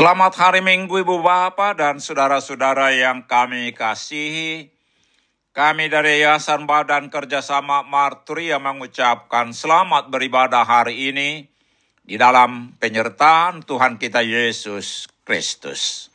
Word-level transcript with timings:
Selamat 0.00 0.32
hari 0.40 0.64
Minggu 0.64 1.04
Ibu 1.04 1.20
Bapak 1.20 1.76
dan 1.76 2.00
saudara-saudara 2.00 2.88
yang 2.96 3.28
kami 3.28 3.76
kasihi. 3.76 4.72
Kami 5.52 5.92
dari 5.92 6.24
Yayasan 6.24 6.64
Badan 6.64 7.12
Kerjasama 7.12 7.84
Marturia 7.84 8.56
mengucapkan 8.56 9.52
selamat 9.52 10.08
beribadah 10.08 10.64
hari 10.64 11.12
ini 11.12 11.44
di 12.00 12.16
dalam 12.16 12.72
penyertaan 12.80 13.60
Tuhan 13.60 14.00
kita 14.00 14.24
Yesus 14.24 15.04
Kristus. 15.20 16.08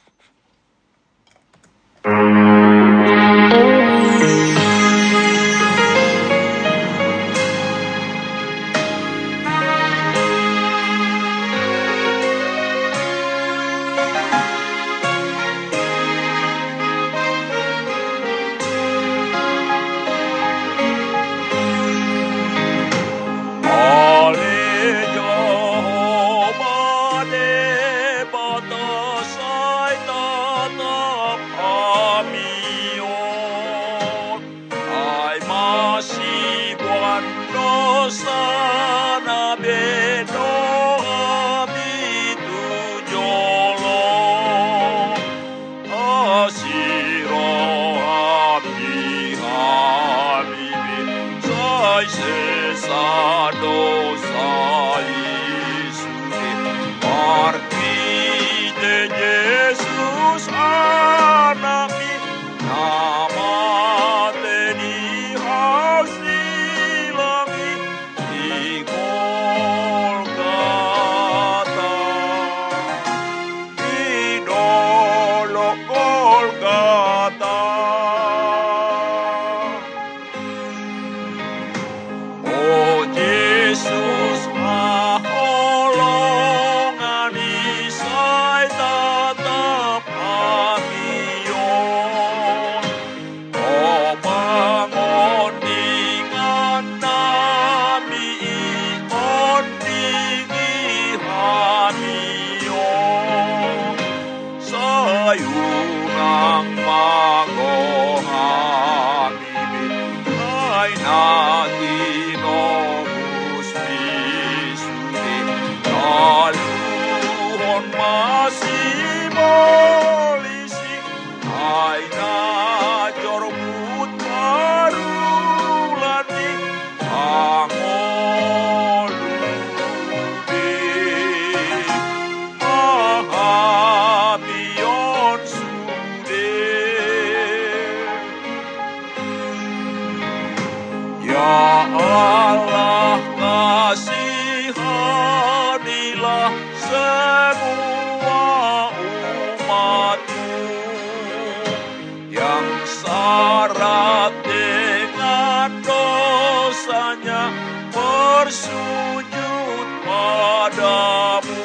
Bersujud 158.46 159.90
padamu. 160.06 161.58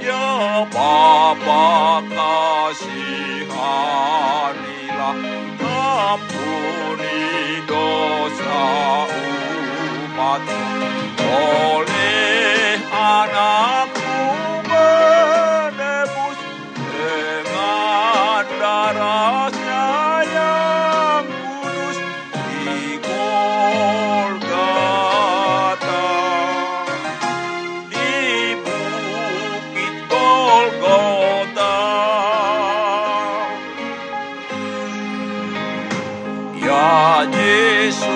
Ya 0.00 0.64
Bapa 0.72 2.00
kasihanilah 2.16 2.96
ampuni 6.16 7.20
dosa 7.68 8.64
umatmu 10.16 10.65
Yesus 37.86 38.15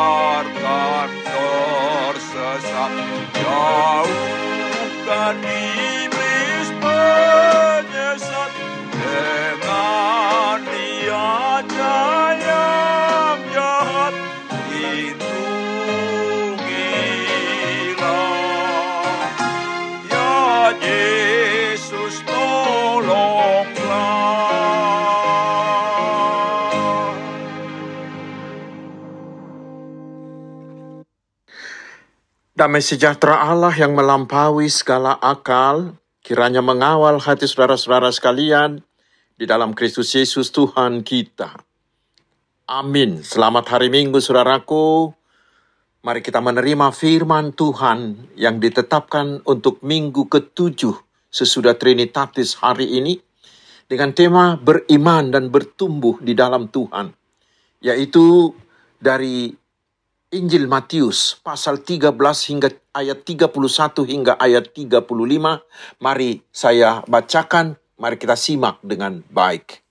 Iartar 0.00 1.08
torsăsa 1.30 2.84
Iau 3.42 4.08
ca 5.06 5.24
nimris 5.42 6.68
pănesat 6.82 8.52
De 9.00 9.22
nania 9.64 11.28
Damai 32.60 32.84
sejahtera 32.84 33.40
Allah 33.40 33.72
yang 33.72 33.96
melampaui 33.96 34.68
segala 34.68 35.16
akal, 35.16 35.96
kiranya 36.20 36.60
mengawal 36.60 37.16
hati 37.16 37.48
saudara-saudara 37.48 38.12
sekalian 38.12 38.84
di 39.40 39.48
dalam 39.48 39.72
Kristus 39.72 40.12
Yesus 40.12 40.52
Tuhan 40.52 41.00
kita. 41.00 41.56
Amin. 42.68 43.24
Selamat 43.24 43.64
hari 43.64 43.88
Minggu, 43.88 44.20
saudaraku. 44.20 45.08
Mari 46.04 46.20
kita 46.20 46.44
menerima 46.44 46.92
firman 46.92 47.56
Tuhan 47.56 48.28
yang 48.36 48.60
ditetapkan 48.60 49.40
untuk 49.48 49.80
minggu 49.80 50.28
ketujuh 50.28 51.00
sesudah 51.32 51.80
Trinitatis 51.80 52.60
hari 52.60 52.92
ini. 52.92 53.16
dengan 53.88 54.12
tema 54.12 54.54
beriman 54.60 55.32
dan 55.32 55.48
bertumbuh 55.48 56.20
di 56.22 56.36
dalam 56.36 56.70
Tuhan, 56.70 57.10
yaitu 57.82 58.54
dari 59.00 59.50
Injil 60.30 60.70
Matius 60.70 61.42
pasal 61.42 61.82
13 61.82 62.14
hingga 62.54 62.70
ayat 62.94 63.26
31 63.26 63.50
hingga 64.06 64.38
ayat 64.38 64.70
35. 64.70 65.02
Mari 65.98 66.38
saya 66.54 67.02
bacakan, 67.02 67.74
mari 67.98 68.14
kita 68.14 68.38
simak 68.38 68.78
dengan 68.78 69.26
baik. 69.26 69.82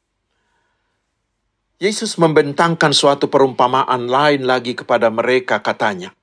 Yesus 1.83 2.15
membentangkan 2.15 2.95
suatu 2.95 3.27
perumpamaan 3.27 4.07
lain 4.07 4.47
lagi 4.47 4.79
kepada 4.79 5.11
mereka 5.11 5.59
katanya. 5.59 6.15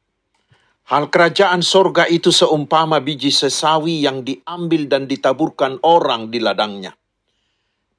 Hal 0.89 1.13
kerajaan 1.13 1.61
sorga 1.61 2.09
itu 2.09 2.33
seumpama 2.33 3.05
biji 3.05 3.29
sesawi 3.29 4.01
yang 4.01 4.25
diambil 4.25 4.89
dan 4.89 5.05
ditaburkan 5.05 5.77
orang 5.85 6.33
di 6.33 6.41
ladangnya. 6.41 6.97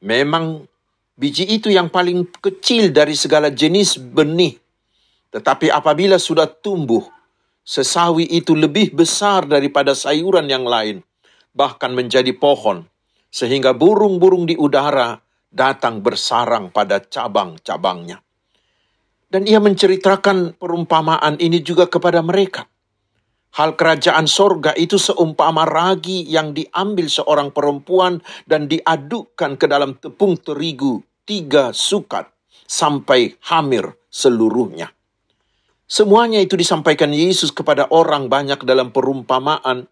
Memang 0.02 0.66
biji 1.14 1.46
itu 1.46 1.70
yang 1.70 1.94
paling 1.94 2.26
kecil 2.42 2.90
dari 2.90 3.14
segala 3.14 3.54
jenis 3.54 4.02
benih 4.02 4.58
tetapi 5.32 5.68
apabila 5.68 6.16
sudah 6.16 6.48
tumbuh, 6.48 7.04
sesawi 7.68 8.24
itu 8.32 8.56
lebih 8.56 8.96
besar 8.96 9.44
daripada 9.44 9.92
sayuran 9.92 10.48
yang 10.48 10.64
lain, 10.64 11.04
bahkan 11.52 11.92
menjadi 11.92 12.32
pohon, 12.32 12.88
sehingga 13.28 13.76
burung-burung 13.76 14.48
di 14.48 14.56
udara 14.56 15.20
datang 15.52 16.00
bersarang 16.00 16.72
pada 16.72 17.04
cabang-cabangnya. 17.04 18.24
Dan 19.28 19.44
ia 19.44 19.60
menceritakan 19.60 20.56
perumpamaan 20.56 21.36
ini 21.44 21.60
juga 21.60 21.92
kepada 21.92 22.24
mereka. 22.24 22.64
Hal 23.60 23.76
kerajaan 23.76 24.30
sorga 24.30 24.72
itu 24.80 24.96
seumpama 24.96 25.68
ragi 25.68 26.24
yang 26.24 26.56
diambil 26.56 27.12
seorang 27.12 27.52
perempuan 27.52 28.24
dan 28.48 28.72
diadukkan 28.72 29.60
ke 29.60 29.66
dalam 29.68 30.00
tepung 30.00 30.40
terigu 30.40 31.04
tiga 31.28 31.76
sukat 31.76 32.32
sampai 32.70 33.36
hamir 33.52 33.92
seluruhnya. 34.08 34.97
Semuanya 35.88 36.44
itu 36.44 36.60
disampaikan 36.60 37.16
Yesus 37.16 37.56
kepada 37.56 37.88
orang 37.88 38.28
banyak 38.28 38.60
dalam 38.68 38.92
perumpamaan, 38.92 39.88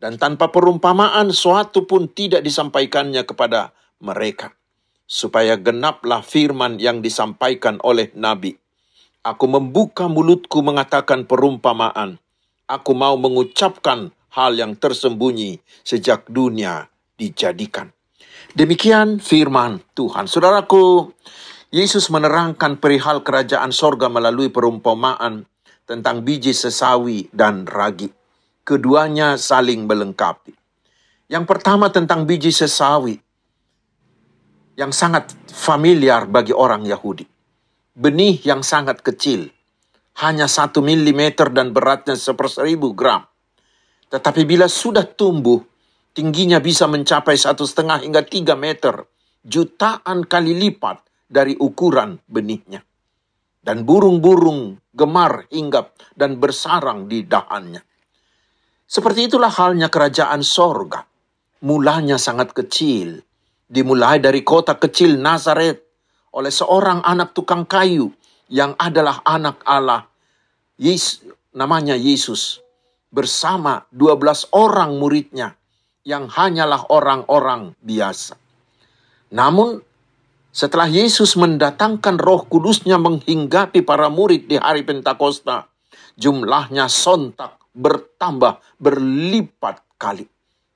dan 0.00 0.16
tanpa 0.16 0.48
perumpamaan 0.48 1.28
suatu 1.36 1.84
pun 1.84 2.08
tidak 2.08 2.40
disampaikannya 2.40 3.28
kepada 3.28 3.76
mereka, 4.00 4.56
supaya 5.04 5.60
genaplah 5.60 6.24
firman 6.24 6.80
yang 6.80 7.04
disampaikan 7.04 7.76
oleh 7.84 8.08
Nabi. 8.16 8.56
Aku 9.20 9.44
membuka 9.52 10.08
mulutku 10.08 10.64
mengatakan 10.64 11.28
perumpamaan. 11.28 12.16
Aku 12.64 12.96
mau 12.96 13.12
mengucapkan 13.20 14.08
hal 14.32 14.56
yang 14.56 14.80
tersembunyi 14.80 15.60
sejak 15.84 16.24
dunia 16.32 16.88
dijadikan. 17.20 17.92
Demikian 18.56 19.20
firman 19.20 19.84
Tuhan. 19.92 20.24
Saudaraku, 20.24 21.12
Yesus 21.68 22.08
menerangkan 22.08 22.80
perihal 22.80 23.20
kerajaan 23.20 23.76
sorga 23.76 24.08
melalui 24.08 24.48
perumpamaan 24.48 25.44
tentang 25.84 26.24
biji 26.24 26.56
sesawi 26.56 27.28
dan 27.28 27.68
ragi. 27.68 28.08
Keduanya 28.64 29.36
saling 29.36 29.84
melengkapi. 29.84 30.56
Yang 31.28 31.44
pertama 31.44 31.92
tentang 31.92 32.24
biji 32.24 32.56
sesawi 32.56 33.20
yang 34.80 34.96
sangat 34.96 35.36
familiar 35.52 36.24
bagi 36.24 36.56
orang 36.56 36.88
Yahudi. 36.88 37.28
Benih 37.92 38.40
yang 38.48 38.64
sangat 38.64 39.04
kecil, 39.04 39.52
hanya 40.24 40.48
satu 40.48 40.80
milimeter 40.80 41.52
dan 41.52 41.76
beratnya 41.76 42.16
seperseribu 42.16 42.96
gram. 42.96 43.28
Tetapi 44.08 44.48
bila 44.48 44.72
sudah 44.72 45.04
tumbuh, 45.04 45.60
tingginya 46.16 46.64
bisa 46.64 46.88
mencapai 46.88 47.36
satu 47.36 47.68
setengah 47.68 48.00
hingga 48.00 48.24
tiga 48.24 48.56
meter, 48.56 49.04
jutaan 49.44 50.24
kali 50.24 50.56
lipat 50.56 51.07
dari 51.28 51.54
ukuran 51.54 52.18
benihnya. 52.24 52.82
Dan 53.60 53.84
burung-burung 53.84 54.80
gemar 54.96 55.44
hinggap 55.52 55.92
dan 56.16 56.40
bersarang 56.40 57.04
di 57.04 57.22
dahannya. 57.28 57.84
Seperti 58.88 59.28
itulah 59.28 59.52
halnya 59.52 59.92
kerajaan 59.92 60.40
sorga. 60.40 61.04
Mulanya 61.60 62.16
sangat 62.16 62.56
kecil. 62.56 63.20
Dimulai 63.68 64.16
dari 64.24 64.40
kota 64.40 64.80
kecil 64.80 65.20
Nazaret 65.20 65.84
oleh 66.32 66.48
seorang 66.48 67.04
anak 67.04 67.36
tukang 67.36 67.68
kayu 67.68 68.08
yang 68.48 68.72
adalah 68.80 69.20
anak 69.28 69.60
Allah. 69.68 70.08
Yes, 70.80 71.20
namanya 71.52 71.92
Yesus. 71.92 72.64
Bersama 73.12 73.84
12 73.92 74.48
orang 74.56 74.96
muridnya 74.96 75.52
yang 76.08 76.24
hanyalah 76.32 76.88
orang-orang 76.88 77.76
biasa. 77.84 78.36
Namun 79.28 79.84
setelah 80.48 80.88
Yesus 80.88 81.36
mendatangkan 81.36 82.16
roh 82.16 82.48
kudusnya 82.48 82.96
menghinggapi 82.96 83.84
para 83.84 84.08
murid 84.08 84.48
di 84.48 84.56
hari 84.56 84.82
Pentakosta, 84.82 85.68
jumlahnya 86.16 86.88
sontak 86.88 87.60
bertambah 87.76 88.58
berlipat 88.80 89.84
kali. 90.00 90.26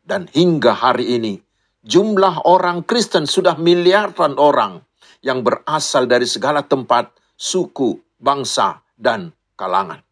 Dan 0.02 0.26
hingga 0.28 0.74
hari 0.74 1.16
ini, 1.16 1.38
jumlah 1.86 2.44
orang 2.44 2.82
Kristen 2.82 3.24
sudah 3.24 3.54
miliaran 3.54 4.34
orang 4.36 4.82
yang 5.22 5.46
berasal 5.46 6.10
dari 6.10 6.26
segala 6.26 6.66
tempat, 6.66 7.14
suku, 7.38 8.02
bangsa, 8.18 8.82
dan 8.98 9.30
kalangan. 9.54 10.02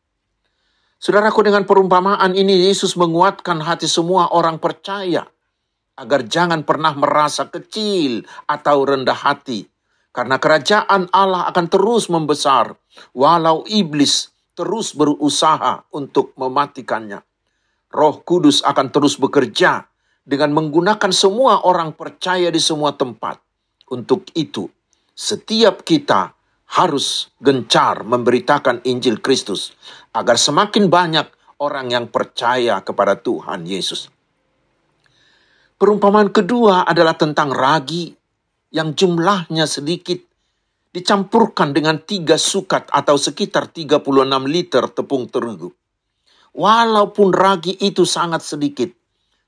Saudaraku 1.00 1.42
dengan 1.42 1.66
perumpamaan 1.66 2.36
ini 2.36 2.70
Yesus 2.70 2.94
menguatkan 2.94 3.64
hati 3.64 3.88
semua 3.88 4.30
orang 4.30 4.60
percaya 4.60 5.26
agar 6.00 6.24
jangan 6.24 6.64
pernah 6.64 6.96
merasa 6.96 7.52
kecil 7.52 8.24
atau 8.48 8.88
rendah 8.88 9.20
hati. 9.20 9.68
Karena 10.10 10.40
kerajaan 10.40 11.12
Allah 11.12 11.46
akan 11.52 11.66
terus 11.68 12.08
membesar, 12.08 12.72
walau 13.12 13.62
iblis 13.68 14.32
terus 14.56 14.96
berusaha 14.96 15.84
untuk 15.92 16.32
mematikannya. 16.40 17.20
Roh 17.92 18.24
Kudus 18.24 18.64
akan 18.64 18.88
terus 18.90 19.20
bekerja 19.20 19.86
dengan 20.24 20.56
menggunakan 20.56 21.12
semua 21.12 21.62
orang 21.68 21.94
percaya 21.94 22.48
di 22.48 22.58
semua 22.58 22.96
tempat. 22.96 23.38
Untuk 23.90 24.30
itu, 24.34 24.70
setiap 25.14 25.82
kita 25.82 26.32
harus 26.78 27.34
gencar 27.42 28.06
memberitakan 28.06 28.86
Injil 28.86 29.18
Kristus 29.18 29.74
agar 30.14 30.38
semakin 30.38 30.86
banyak 30.86 31.26
orang 31.58 31.90
yang 31.90 32.06
percaya 32.06 32.78
kepada 32.86 33.18
Tuhan 33.18 33.66
Yesus. 33.66 34.19
Perumpamaan 35.80 36.28
kedua 36.28 36.84
adalah 36.84 37.16
tentang 37.16 37.56
ragi 37.56 38.12
yang 38.68 38.92
jumlahnya 38.92 39.64
sedikit 39.64 40.20
dicampurkan 40.92 41.72
dengan 41.72 41.96
tiga 42.04 42.36
sukat 42.36 42.92
atau 42.92 43.16
sekitar 43.16 43.72
36 43.72 44.04
liter 44.44 44.84
tepung 44.92 45.24
terigu. 45.32 45.72
Walaupun 46.52 47.32
ragi 47.32 47.80
itu 47.80 48.04
sangat 48.04 48.44
sedikit, 48.44 48.92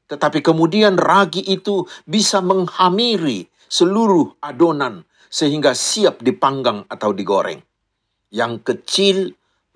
tetapi 0.09 0.41
kemudian 0.41 0.97
ragi 0.97 1.45
itu 1.45 1.85
bisa 2.09 2.41
menghamiri 2.41 3.45
seluruh 3.69 4.33
adonan 4.41 5.05
sehingga 5.29 5.77
siap 5.77 6.25
dipanggang 6.25 6.89
atau 6.89 7.13
digoreng. 7.13 7.61
Yang 8.33 8.53
kecil 8.65 9.17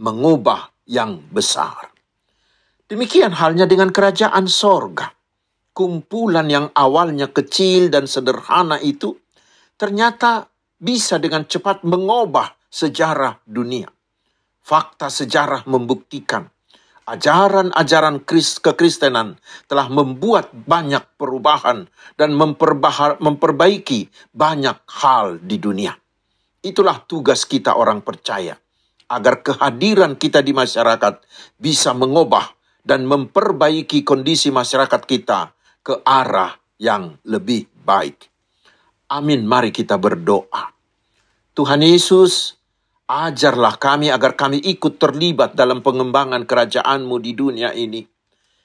mengubah 0.00 0.72
yang 0.88 1.20
besar. 1.28 1.92
Demikian 2.88 3.36
halnya 3.36 3.68
dengan 3.68 3.92
kerajaan 3.92 4.48
sorga 4.48 5.15
kumpulan 5.76 6.48
yang 6.48 6.72
awalnya 6.72 7.28
kecil 7.28 7.92
dan 7.92 8.08
sederhana 8.08 8.80
itu 8.80 9.12
ternyata 9.76 10.48
bisa 10.80 11.20
dengan 11.20 11.44
cepat 11.44 11.84
mengubah 11.84 12.56
sejarah 12.72 13.44
dunia. 13.44 13.92
Fakta 14.64 15.12
sejarah 15.12 15.68
membuktikan 15.68 16.48
ajaran-ajaran 17.06 18.24
kekristenan 18.26 19.38
telah 19.70 19.86
membuat 19.86 20.50
banyak 20.50 21.06
perubahan 21.14 21.86
dan 22.18 22.34
memperbaiki 22.34 24.10
banyak 24.34 24.78
hal 24.90 25.38
di 25.38 25.60
dunia. 25.60 25.94
Itulah 26.66 27.06
tugas 27.06 27.46
kita 27.46 27.78
orang 27.78 28.02
percaya, 28.02 28.58
agar 29.06 29.46
kehadiran 29.46 30.18
kita 30.18 30.42
di 30.42 30.50
masyarakat 30.50 31.22
bisa 31.62 31.94
mengubah 31.94 32.50
dan 32.82 33.06
memperbaiki 33.06 34.02
kondisi 34.02 34.50
masyarakat 34.50 35.02
kita 35.06 35.55
ke 35.86 36.02
arah 36.02 36.58
yang 36.82 37.14
lebih 37.22 37.70
baik. 37.86 38.26
Amin, 39.06 39.46
mari 39.46 39.70
kita 39.70 39.94
berdoa. 39.94 40.74
Tuhan 41.54 41.78
Yesus, 41.78 42.58
ajarlah 43.06 43.78
kami 43.78 44.10
agar 44.10 44.34
kami 44.34 44.58
ikut 44.66 44.98
terlibat 44.98 45.54
dalam 45.54 45.86
pengembangan 45.86 46.42
kerajaan-Mu 46.42 47.22
di 47.22 47.38
dunia 47.38 47.70
ini. 47.70 48.02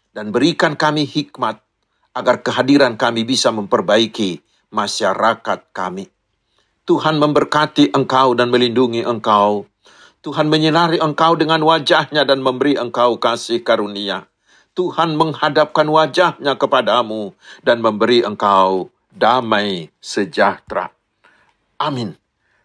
Dan 0.10 0.34
berikan 0.34 0.74
kami 0.74 1.06
hikmat 1.06 1.62
agar 2.18 2.42
kehadiran 2.42 2.98
kami 2.98 3.22
bisa 3.22 3.54
memperbaiki 3.54 4.42
masyarakat 4.74 5.70
kami. 5.70 6.10
Tuhan 6.90 7.22
memberkati 7.22 7.94
engkau 7.94 8.34
dan 8.34 8.50
melindungi 8.50 9.06
engkau. 9.06 9.70
Tuhan 10.26 10.50
menyinari 10.50 10.98
engkau 10.98 11.38
dengan 11.38 11.62
wajahnya 11.62 12.26
dan 12.26 12.42
memberi 12.42 12.82
engkau 12.82 13.22
kasih 13.22 13.62
karunia. 13.62 14.31
Tuhan 14.72 15.20
menghadapkan 15.20 15.84
wajahnya 15.84 16.56
kepadamu 16.56 17.36
dan 17.60 17.84
memberi 17.84 18.24
engkau 18.24 18.88
damai 19.12 19.92
sejahtera. 20.00 20.96
Amin. 21.76 22.16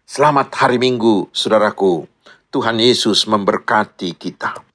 Selamat 0.07 0.47
hari 0.55 0.79
Minggu, 0.79 1.27
saudaraku. 1.35 2.07
Tuhan 2.47 2.79
Yesus 2.79 3.27
memberkati 3.27 4.15
kita. 4.15 4.66